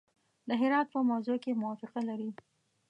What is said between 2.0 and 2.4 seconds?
لري.